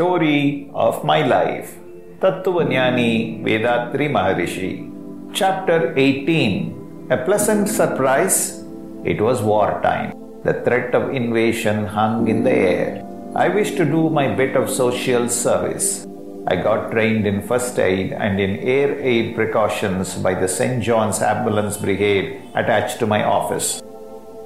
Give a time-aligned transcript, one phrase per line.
[0.00, 1.76] Story of my life.
[2.20, 4.70] Tattvanyani Vethathiri Maharishi.
[5.34, 7.08] Chapter 18.
[7.10, 8.64] A pleasant surprise.
[9.04, 10.14] It was wartime.
[10.42, 13.04] The threat of invasion hung in the air.
[13.36, 16.06] I wished to do my bit of social service.
[16.46, 20.82] I got trained in first aid and in air aid precautions by the St.
[20.82, 23.82] John's Ambulance Brigade attached to my office.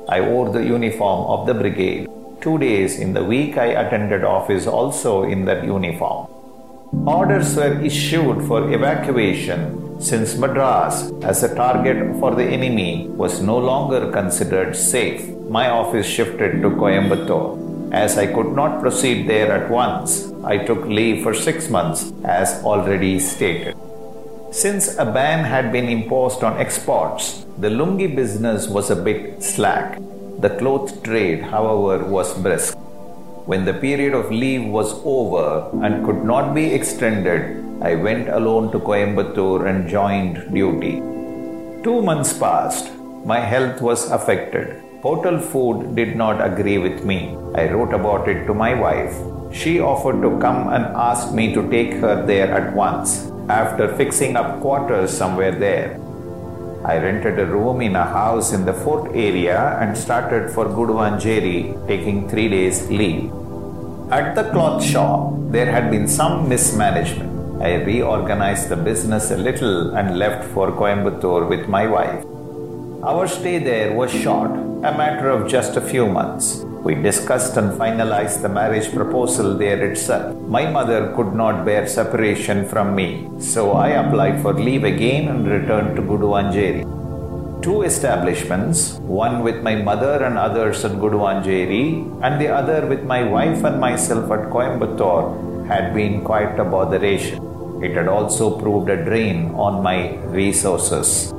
[0.08, 2.08] I wore the uniform of the brigade.
[2.44, 6.28] Two days in the week I attended office also in that uniform.
[7.06, 13.56] Orders were issued for evacuation since Madras, as a target for the enemy, was no
[13.56, 15.26] longer considered safe.
[15.48, 17.94] My office shifted to Coimbatore.
[17.94, 22.62] As I could not proceed there at once, I took leave for six months, as
[22.62, 23.74] already stated.
[24.50, 29.98] Since a ban had been imposed on exports, the lungi business was a bit slack.
[30.38, 32.77] The cloth trade, however, was brisk.
[33.46, 38.72] When the period of leave was over and could not be extended, I went alone
[38.72, 40.96] to Coimbatore and joined duty.
[41.82, 42.91] Two months passed.
[43.24, 44.82] My health was affected.
[45.02, 47.36] Hotel food did not agree with me.
[47.54, 49.14] I wrote about it to my wife.
[49.52, 54.36] She offered to come and asked me to take her there at once after fixing
[54.36, 56.00] up quarters somewhere there.
[56.86, 61.86] I rented a room in a house in the fort area and started for Guduvanjeri,
[61.86, 63.32] taking three days leave.
[64.10, 67.62] At the cloth shop, there had been some mismanagement.
[67.62, 72.22] I reorganized the business a little and left for Coimbatore with my wife.
[73.05, 76.64] Our stay there was short, a matter of just a few months.
[76.86, 80.34] We discussed and finalized the marriage proposal there itself.
[80.48, 85.47] My mother could not bear separation from me, so I applied for leave again and
[85.47, 86.80] returned to Guduvanjeri.
[87.62, 93.22] Two establishments, one with my mother and others at Guduvanjeri, and the other with my
[93.22, 97.38] wife and myself at Coimbatore, had been quite a botheration.
[97.84, 101.34] It had also proved a drain on my resources.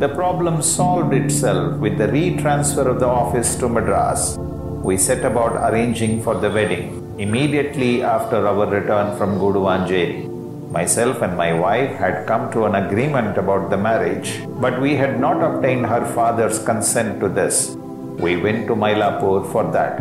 [0.00, 4.38] The problem solved itself with the retransfer of the office to Madras.
[4.82, 10.70] We set about arranging for the wedding immediately after our return from Guduvanjeri.
[10.70, 15.20] Myself and my wife had come to an agreement about the marriage, but we had
[15.20, 17.76] not obtained her father's consent to this.
[18.26, 20.00] We went to Mylapore for that.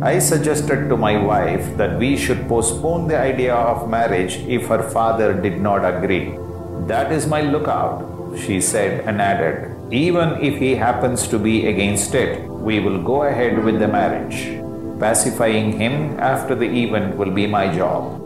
[0.00, 4.88] I suggested to my wife that we should postpone the idea of marriage if her
[4.88, 6.38] father did not agree.
[6.86, 12.14] That is my lookout she said and added, Even if he happens to be against
[12.14, 14.58] it, we will go ahead with the marriage.
[14.98, 18.20] Pacifying him after the event will be my job.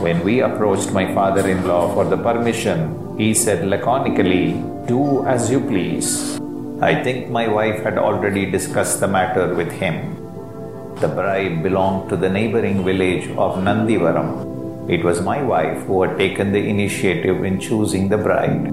[0.00, 4.54] When we approached my father in law for the permission, he said laconically,
[4.86, 6.38] Do as you please.
[6.80, 10.14] I think my wife had already discussed the matter with him.
[11.00, 14.88] The bride belonged to the neighboring village of Nandivaram.
[14.88, 18.70] It was my wife who had taken the initiative in choosing the bride.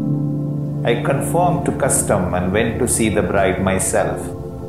[0.89, 4.19] I conformed to custom and went to see the bride myself.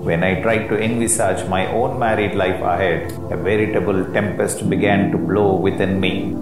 [0.08, 5.18] When I tried to envisage my own married life ahead, a veritable tempest began to
[5.18, 6.34] blow within me.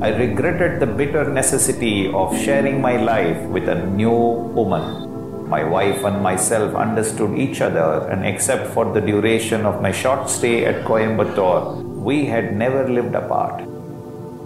[0.00, 4.20] I regretted the bitter necessity of sharing my life with a new
[4.58, 5.48] woman.
[5.48, 10.30] My wife and myself understood each other, and except for the duration of my short
[10.30, 13.68] stay at Coimbatore, we had never lived apart.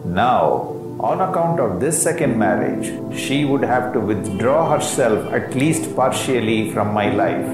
[0.06, 5.95] Now, on account of this second marriage, she would have to withdraw herself at least
[5.95, 7.47] partially from my life.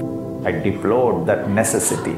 [0.45, 2.15] I deplored that necessity.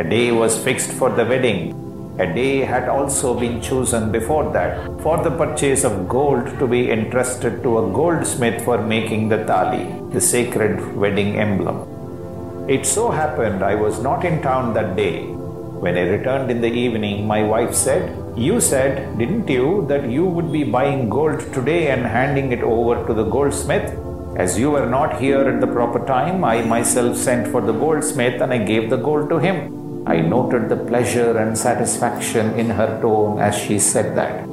[0.00, 1.74] A day was fixed for the wedding.
[2.20, 6.90] A day had also been chosen before that for the purchase of gold to be
[6.90, 12.68] entrusted to a goldsmith for making the tali, the sacred wedding emblem.
[12.68, 15.38] It so happened I was not in town that day
[15.80, 20.24] when I returned in the evening, my wife said, You said, didn't you, that you
[20.24, 23.92] would be buying gold today and handing it over to the goldsmith?
[24.36, 28.40] As you were not here at the proper time, I myself sent for the goldsmith
[28.40, 30.06] and I gave the gold to him.
[30.06, 34.44] I noted the pleasure and satisfaction in her tone as she said that.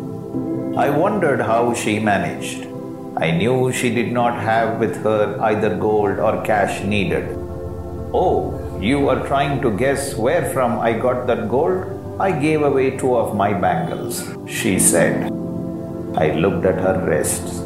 [0.75, 2.65] I wondered how she managed.
[3.17, 7.37] I knew she did not have with her either gold or cash needed.
[8.15, 11.94] Oh, you are trying to guess where from I got that gold?
[12.17, 15.25] I gave away two of my bangles, she said.
[16.15, 17.59] I looked at her wrists.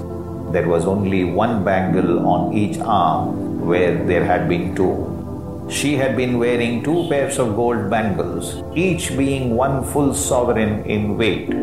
[0.52, 5.68] There was only one bangle on each arm where there had been two.
[5.70, 11.16] She had been wearing two pairs of gold bangles, each being one full sovereign in
[11.16, 11.54] weight.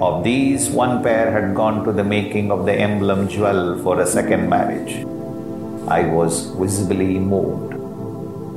[0.00, 4.06] Of these, one pair had gone to the making of the emblem jewel for a
[4.08, 5.06] second marriage.
[5.86, 7.74] I was visibly moved.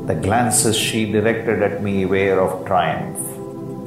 [0.08, 3.37] The glances she directed at me were of triumph.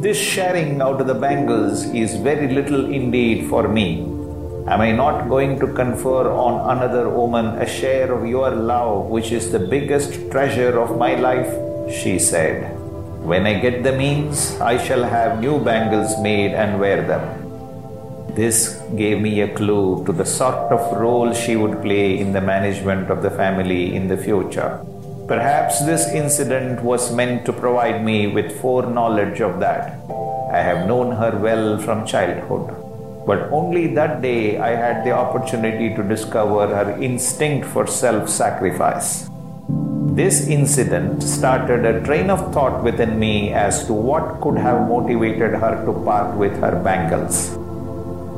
[0.05, 4.00] This sharing out of the bangles is very little indeed for me.
[4.67, 9.31] Am I not going to confer on another woman a share of your love, which
[9.31, 11.52] is the biggest treasure of my life?
[11.93, 12.75] She said.
[13.23, 18.35] When I get the means, I shall have new bangles made and wear them.
[18.35, 22.41] This gave me a clue to the sort of role she would play in the
[22.41, 24.81] management of the family in the future.
[25.31, 29.93] Perhaps this incident was meant to provide me with foreknowledge of that.
[30.53, 32.75] I have known her well from childhood.
[33.29, 39.31] But only that day I had the opportunity to discover her instinct for self sacrifice.
[40.19, 45.55] This incident started a train of thought within me as to what could have motivated
[45.55, 47.56] her to part with her bangles.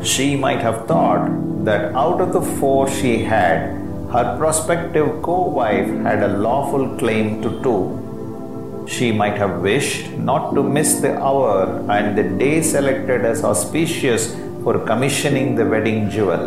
[0.07, 3.82] She might have thought that out of the four she had,
[4.13, 8.87] her prospective co wife had a lawful claim to two.
[8.87, 14.35] She might have wished not to miss the hour and the day selected as auspicious
[14.63, 16.45] for commissioning the wedding jewel.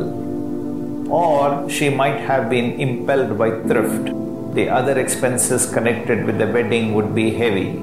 [1.12, 4.13] Or she might have been impelled by thrift.
[4.53, 7.77] The other expenses connected with the wedding would be heavy.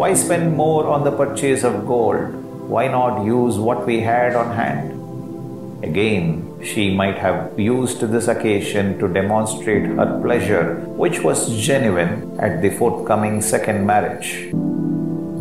[0.00, 2.34] Why spend more on the purchase of gold?
[2.68, 5.84] Why not use what we had on hand?
[5.84, 12.62] Again, she might have used this occasion to demonstrate her pleasure, which was genuine, at
[12.62, 14.48] the forthcoming second marriage.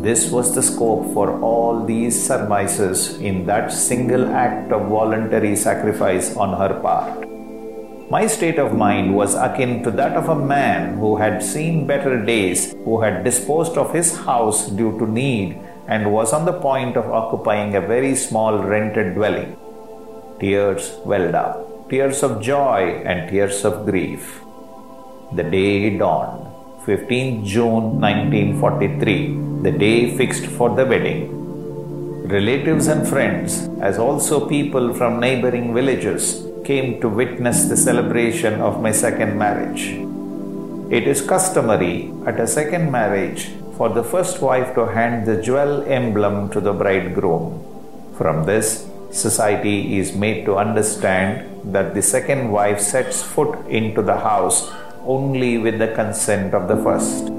[0.03, 6.35] This was the scope for all these surmises in that single act of voluntary sacrifice
[6.35, 7.29] on her part.
[8.11, 12.23] My state of mind was akin to that of a man who had seen better
[12.23, 16.97] days, who had disposed of his house due to need, and was on the point
[16.97, 19.57] of occupying a very small rented dwelling.
[20.43, 24.41] Tears welled up, tears of joy and tears of grief.
[25.31, 26.51] The day dawned.
[26.85, 32.27] 15 June 1943, the day fixed for the wedding.
[32.27, 38.81] Relatives and friends, as also people from neighboring villages, came to witness the celebration of
[38.81, 39.95] my second marriage.
[40.91, 45.83] It is customary at a second marriage for the first wife to hand the jewel
[45.83, 47.63] emblem to the bridegroom.
[48.17, 54.17] From this, society is made to understand that the second wife sets foot into the
[54.17, 54.71] house
[55.05, 57.29] only with the consent of the first.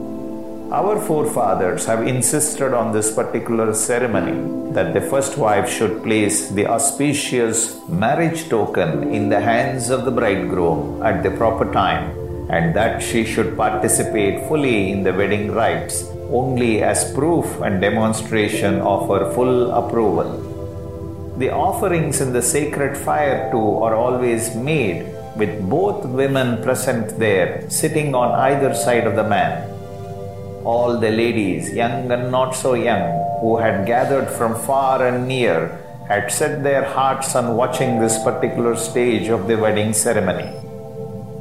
[0.73, 6.67] Our forefathers have insisted on this particular ceremony that the first wife should place the
[6.67, 12.11] auspicious marriage token in the hands of the bridegroom at the proper time
[12.50, 18.81] and that she should participate fully in the wedding rites only as proof and demonstration
[18.81, 20.53] of her full approval.
[21.36, 27.69] The offerings in the sacred fire too are always made with both women present there,
[27.69, 29.69] sitting on either side of the man.
[30.64, 33.02] All the ladies, young and not so young,
[33.40, 35.76] who had gathered from far and near,
[36.08, 40.52] had set their hearts on watching this particular stage of the wedding ceremony.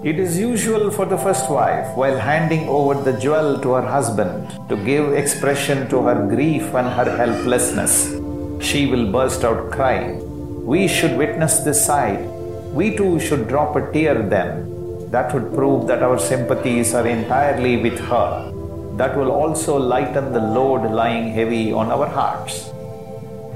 [0.03, 4.49] It is usual for the first wife, while handing over the jewel to her husband,
[4.69, 8.11] to give expression to her grief and her helplessness.
[8.63, 10.15] She will burst out crying.
[10.65, 12.33] We should witness this sight
[12.73, 14.65] we too should drop a tear then.
[15.11, 18.51] That would prove that our sympathies are entirely with her.
[18.97, 22.71] That will also lighten the load lying heavy on our hearts.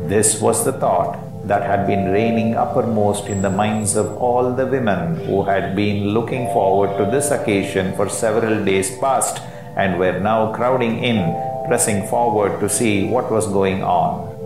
[0.01, 4.67] This was the thought that had been reigning uppermost in the minds of all the
[4.67, 9.41] women who had been looking forward to this occasion for several days past
[9.75, 11.33] and were now crowding in,
[11.67, 14.36] pressing forward to see what was going on.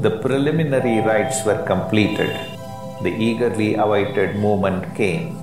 [0.00, 2.34] The preliminary rites were completed
[3.02, 5.36] the eagerly awaited moment came.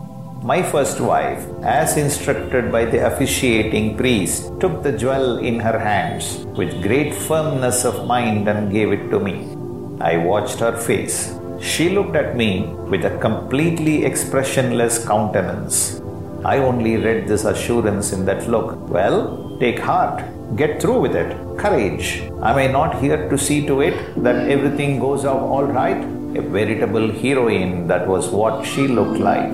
[0.44, 6.46] My first wife, as instructed by the officiating priest, took the jewel in her hands
[6.56, 9.58] with great firmness of mind and gave it to me.
[10.00, 11.34] I watched her face.
[11.60, 16.00] She looked at me with a completely expressionless countenance.
[16.46, 18.78] I only read this assurance in that look.
[18.88, 20.24] Well, take heart,
[20.56, 22.22] get through with it, courage.
[22.44, 26.18] Am I not here to see to it that everything goes off all right?
[26.36, 29.54] a veritable heroine, that was what she looked like.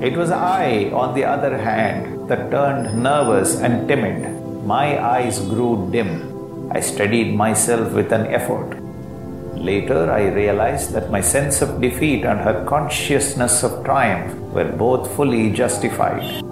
[0.00, 4.64] It was I, on the other hand, that turned nervous and timid.
[4.64, 6.70] My eyes grew dim.
[6.72, 8.78] I steadied myself with an effort.
[9.54, 15.14] Later, I realized that my sense of defeat and her consciousness of triumph were both
[15.14, 16.42] fully justified.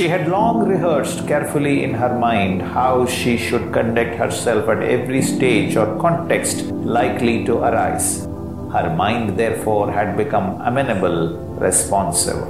[0.00, 5.20] She had long rehearsed carefully in her mind how she should conduct herself at every
[5.20, 6.62] stage or context
[6.96, 8.24] likely to arise.
[8.72, 12.40] Her mind, therefore, had become amenable, responsive.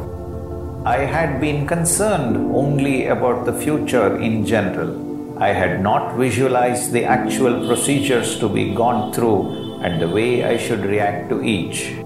[0.86, 5.42] I had been concerned only about the future in general.
[5.42, 10.56] I had not visualized the actual procedures to be gone through and the way I
[10.56, 11.96] should react to each.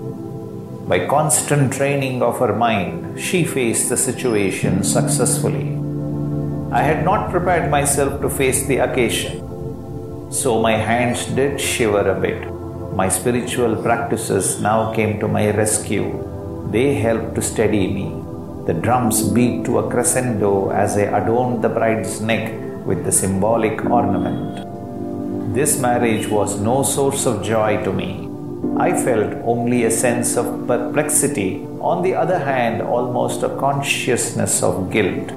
[0.87, 5.79] By constant training of her mind, she faced the situation successfully.
[6.71, 9.41] I had not prepared myself to face the occasion,
[10.31, 12.53] so my hands did shiver a bit.
[12.93, 16.07] My spiritual practices now came to my rescue.
[16.71, 18.21] They helped to steady me.
[18.67, 22.53] The drums beat to a crescendo as I adorned the bride's neck
[22.85, 25.55] with the symbolic ornament.
[25.55, 28.34] This marriage was no source of joy to me.
[28.77, 34.91] I felt only a sense of perplexity, on the other hand, almost a consciousness of
[34.91, 35.31] guilt.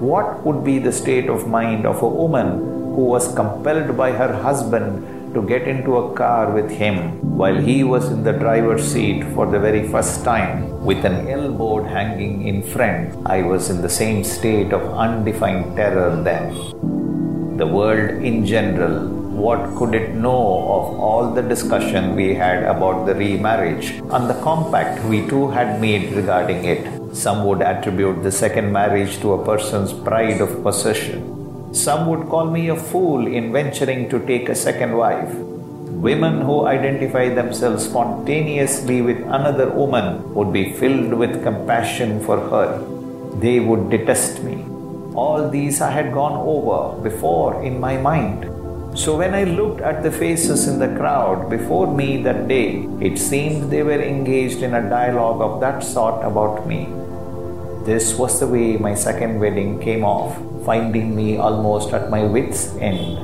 [0.00, 2.58] What would be the state of mind of a woman
[2.94, 6.96] who was compelled by her husband to get into a car with him
[7.36, 11.82] while he was in the driver's seat for the very first time with an elbow
[11.82, 13.16] hanging in front?
[13.26, 17.03] I was in the same state of undefined terror then.
[17.56, 20.42] The world in general what could it know
[20.76, 25.80] of all the discussion we had about the remarriage and the compact we two had
[25.80, 27.14] made regarding it?
[27.14, 31.74] Some would attribute the second marriage to a person's pride of possession.
[31.74, 35.34] Some would call me a fool in venturing to take a second wife.
[36.08, 42.84] Women who identify themselves spontaneously with another woman would be filled with compassion for her.
[43.40, 44.73] They would detest me.
[45.14, 48.50] All these I had gone over before in my mind.
[48.98, 53.16] So when I looked at the faces in the crowd before me that day, it
[53.16, 56.88] seemed they were engaged in a dialogue of that sort about me.
[57.84, 62.74] This was the way my second wedding came off, finding me almost at my wits'
[62.78, 63.18] end.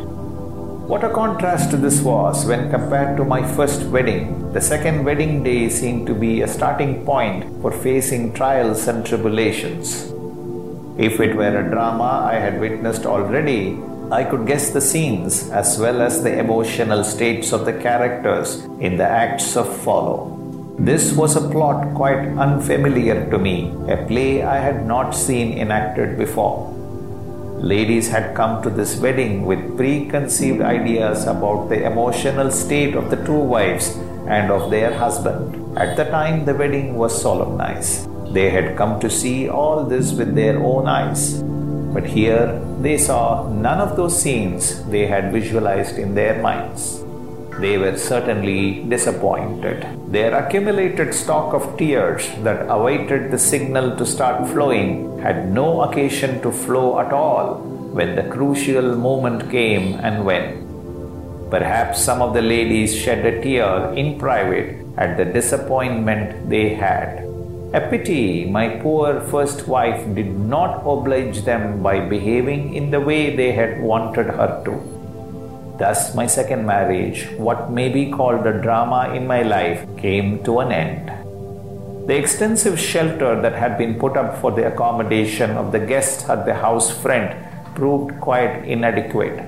[0.88, 4.52] What a contrast this was when compared to my first wedding.
[4.52, 10.12] The second wedding day seemed to be a starting point for facing trials and tribulations.
[11.00, 13.78] If it were a drama I had witnessed already,
[14.12, 18.98] I could guess the scenes as well as the emotional states of the characters in
[18.98, 20.36] the acts of follow.
[20.78, 26.18] This was a plot quite unfamiliar to me, a play I had not seen enacted
[26.18, 26.68] before.
[27.56, 33.24] Ladies had come to this wedding with preconceived ideas about the emotional state of the
[33.24, 33.96] two wives
[34.28, 35.78] and of their husband.
[35.78, 40.34] At the time the wedding was solemnized, they had come to see all this with
[40.34, 41.42] their own eyes.
[41.94, 47.02] But here they saw none of those scenes they had visualized in their minds.
[47.58, 49.86] They were certainly disappointed.
[50.10, 56.40] Their accumulated stock of tears that awaited the signal to start flowing had no occasion
[56.42, 57.56] to flow at all
[57.92, 60.70] when the crucial moment came and went.
[61.50, 67.29] Perhaps some of the ladies shed a tear in private at the disappointment they had.
[67.72, 73.36] A pity my poor first wife did not oblige them by behaving in the way
[73.36, 74.74] they had wanted her to.
[75.78, 80.58] Thus, my second marriage, what may be called a drama in my life, came to
[80.58, 82.08] an end.
[82.08, 86.46] The extensive shelter that had been put up for the accommodation of the guests at
[86.46, 87.36] the house front
[87.76, 89.38] proved quite inadequate.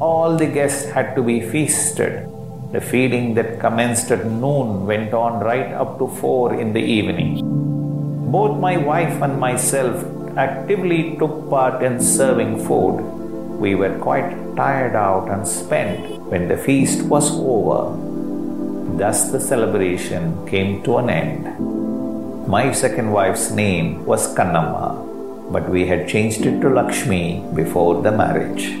[0.00, 2.26] All the guests had to be feasted,
[2.72, 7.40] the feeding that commenced at noon went on right up to four in the evening.
[8.30, 10.04] Both my wife and myself
[10.36, 13.00] actively took part in serving food.
[13.58, 17.90] We were quite tired out and spent when the feast was over.
[18.96, 22.46] Thus the celebration came to an end.
[22.46, 28.12] My second wife's name was Kannamma, but we had changed it to Lakshmi before the
[28.12, 28.80] marriage.